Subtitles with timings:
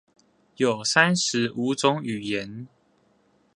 [0.55, 2.67] 有三十五種語言